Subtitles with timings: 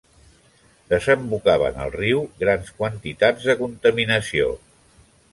[0.93, 4.49] Desembocaven al riu grans quantitats de contaminació.